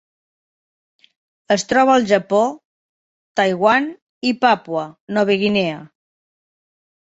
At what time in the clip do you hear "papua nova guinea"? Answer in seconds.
4.47-5.81